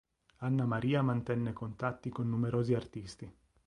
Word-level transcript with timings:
Anna 0.37 0.65
Maria 0.65 1.03
mantenne 1.03 1.53
contatti 1.53 2.09
con 2.09 2.27
numerosi 2.27 2.73
artisti. 2.73 3.31